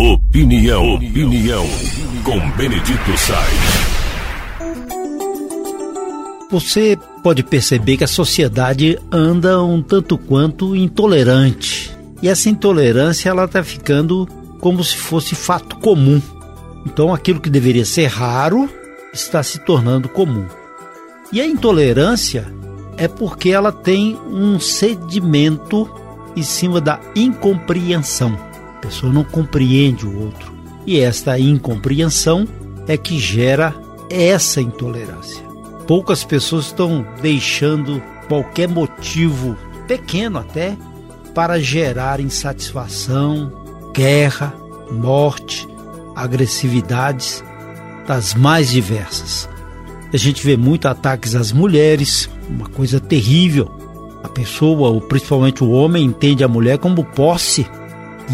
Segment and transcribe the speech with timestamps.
[0.00, 1.66] Opinião, opinião,
[2.24, 4.70] com Benedito Sainz.
[6.50, 11.94] Você pode perceber que a sociedade anda um tanto quanto intolerante.
[12.22, 14.26] E essa intolerância ela está ficando
[14.58, 16.22] como se fosse fato comum.
[16.86, 18.70] Então aquilo que deveria ser raro
[19.12, 20.46] está se tornando comum.
[21.30, 22.50] E a intolerância
[22.96, 25.86] é porque ela tem um sedimento
[26.34, 28.48] em cima da incompreensão.
[28.80, 30.52] Pessoa não compreende o outro.
[30.86, 32.46] E esta incompreensão
[32.88, 33.74] é que gera
[34.10, 35.44] essa intolerância.
[35.86, 39.56] Poucas pessoas estão deixando qualquer motivo,
[39.86, 40.76] pequeno até,
[41.34, 43.52] para gerar insatisfação,
[43.94, 44.54] guerra,
[44.90, 45.68] morte,
[46.16, 47.44] agressividades
[48.06, 49.48] das mais diversas.
[50.12, 53.70] A gente vê muito ataques às mulheres, uma coisa terrível.
[54.22, 57.66] A pessoa, ou principalmente o homem, entende a mulher como posse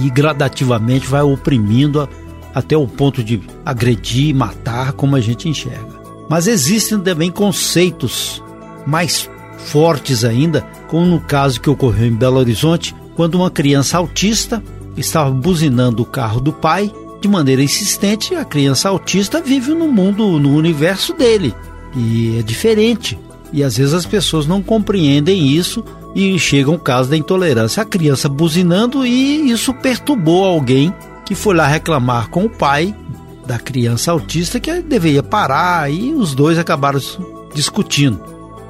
[0.02, 2.08] e gradativamente vai oprimindo a,
[2.54, 5.96] até o ponto de agredir e matar, como a gente enxerga.
[6.28, 8.42] Mas existem também conceitos
[8.86, 14.62] mais fortes ainda, como no caso que ocorreu em Belo Horizonte, quando uma criança autista
[14.96, 20.38] estava buzinando o carro do pai de maneira insistente, a criança autista vive no mundo,
[20.38, 21.54] no universo dele.
[21.94, 23.18] E é diferente.
[23.52, 25.84] E às vezes as pessoas não compreendem isso
[26.16, 27.82] e chega o caso da intolerância.
[27.82, 30.92] A criança buzinando e isso perturbou alguém
[31.26, 32.96] que foi lá reclamar com o pai
[33.46, 36.98] da criança autista que deveria parar e os dois acabaram
[37.54, 38.18] discutindo.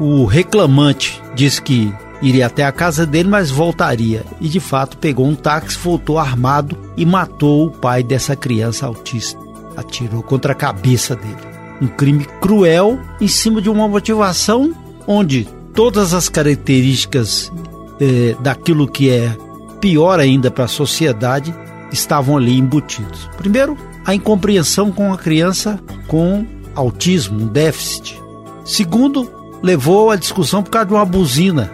[0.00, 4.24] O reclamante disse que iria até a casa dele, mas voltaria.
[4.40, 9.38] E de fato pegou um táxi, voltou armado e matou o pai dessa criança autista.
[9.76, 11.36] Atirou contra a cabeça dele.
[11.80, 14.74] Um crime cruel em cima de uma motivação
[15.06, 17.52] onde todas as características
[18.00, 19.36] eh, daquilo que é
[19.80, 21.54] pior ainda para a sociedade
[21.92, 23.30] estavam ali embutidos.
[23.36, 28.20] Primeiro, a incompreensão com a criança com autismo, um déficit.
[28.64, 29.30] Segundo,
[29.62, 31.70] levou a discussão por causa de uma buzina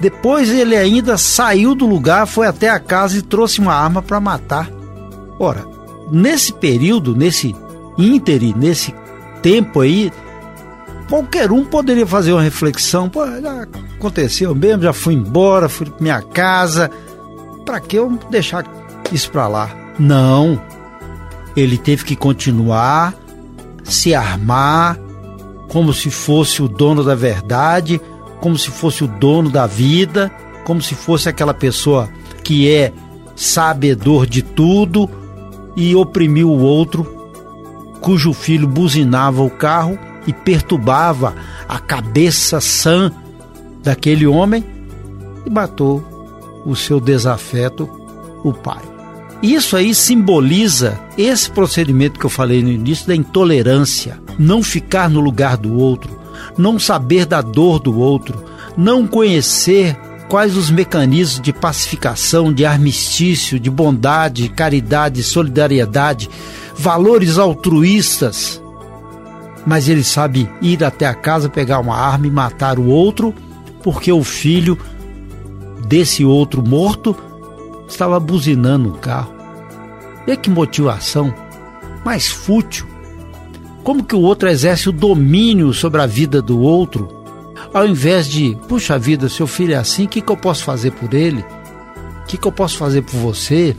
[0.00, 4.20] depois ele ainda saiu do lugar, foi até a casa e trouxe uma arma para
[4.20, 4.68] matar.
[5.38, 5.64] Ora,
[6.10, 7.54] nesse período, nesse
[7.96, 8.94] íntere, nesse
[9.40, 10.12] tempo aí,
[11.08, 13.08] qualquer um poderia fazer uma reflexão.
[13.08, 13.62] Pô, já
[13.96, 16.90] aconteceu mesmo, já fui embora, fui para minha casa.
[17.64, 18.64] Para que eu deixar
[19.12, 19.70] isso para lá?
[19.98, 20.60] Não.
[21.56, 23.14] Ele teve que continuar,
[23.84, 24.98] se armar,
[25.68, 28.00] como se fosse o dono da verdade
[28.44, 30.30] como se fosse o dono da vida,
[30.66, 32.10] como se fosse aquela pessoa
[32.42, 32.92] que é
[33.34, 35.08] sabedor de tudo
[35.74, 37.04] e oprimiu o outro,
[38.02, 41.34] cujo filho buzinava o carro e perturbava
[41.68, 43.12] a cabeça sã
[43.82, 44.64] daquele homem
[45.44, 46.02] e matou
[46.64, 47.88] o seu desafeto,
[48.42, 48.82] o pai.
[49.42, 55.20] Isso aí simboliza esse procedimento que eu falei no início da intolerância, não ficar no
[55.20, 56.18] lugar do outro,
[56.56, 58.42] não saber da dor do outro,
[58.76, 59.96] não conhecer
[60.28, 66.30] quais os mecanismos de pacificação, de armistício, de bondade, caridade, solidariedade,
[66.76, 68.60] valores altruístas.
[69.66, 73.34] Mas ele sabe ir até a casa, pegar uma arma e matar o outro,
[73.82, 74.78] porque o filho
[75.86, 77.16] desse outro morto
[77.88, 79.32] estava buzinando o carro.
[80.26, 81.32] E que motivação
[82.04, 82.86] mais fútil
[83.84, 87.06] como que o outro exerce o domínio sobre a vida do outro,
[87.72, 90.90] ao invés de, puxa vida, seu filho é assim, o que, que eu posso fazer
[90.92, 91.44] por ele?
[92.22, 93.76] O que, que eu posso fazer por você?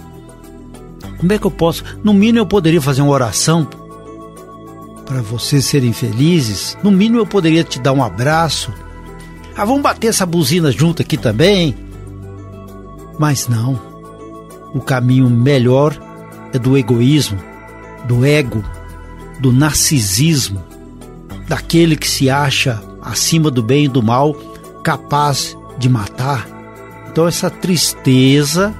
[1.17, 1.83] Como é que eu posso?
[2.03, 3.67] No mínimo eu poderia fazer uma oração
[5.05, 6.77] para vocês serem felizes.
[6.83, 8.73] No mínimo eu poderia te dar um abraço.
[9.55, 11.75] Ah, vamos bater essa buzina junto aqui também.
[13.17, 13.79] Mas não.
[14.73, 15.97] O caminho melhor
[16.51, 17.39] é do egoísmo,
[18.05, 18.63] do ego,
[19.39, 20.61] do narcisismo,
[21.47, 24.33] daquele que se acha acima do bem e do mal,
[24.83, 26.47] capaz de matar.
[27.09, 28.73] Então essa tristeza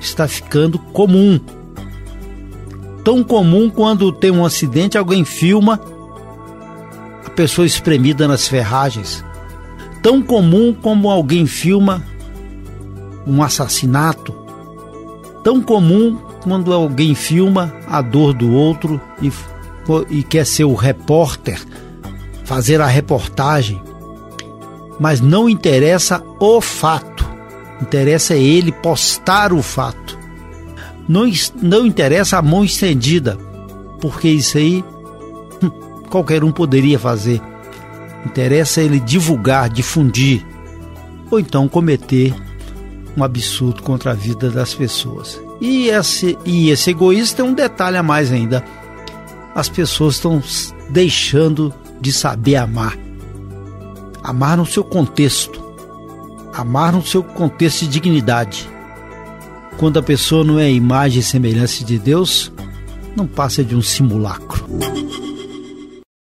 [0.00, 1.40] está ficando comum.
[3.08, 5.80] Tão comum quando tem um acidente, alguém filma
[7.24, 9.24] a pessoa espremida nas ferragens.
[10.02, 12.04] Tão comum como alguém filma
[13.26, 14.34] um assassinato.
[15.42, 19.32] Tão comum quando alguém filma a dor do outro e
[20.10, 21.58] e quer ser o repórter,
[22.44, 23.82] fazer a reportagem,
[25.00, 27.26] mas não interessa o fato,
[27.80, 30.17] interessa ele postar o fato.
[31.08, 31.24] Não,
[31.62, 33.38] não interessa a mão estendida,
[34.00, 34.84] porque isso aí
[35.62, 35.70] hum,
[36.10, 37.40] qualquer um poderia fazer.
[38.26, 40.44] Interessa ele divulgar, difundir,
[41.30, 42.34] ou então cometer
[43.16, 45.40] um absurdo contra a vida das pessoas.
[45.60, 48.64] E esse, e esse egoísmo tem um detalhe a mais ainda.
[49.54, 50.42] As pessoas estão
[50.90, 52.96] deixando de saber amar.
[54.22, 55.60] Amar no seu contexto.
[56.52, 58.68] Amar no seu contexto de dignidade.
[59.78, 62.52] Quando a pessoa não é imagem e semelhança de Deus,
[63.16, 64.66] não passa de um simulacro.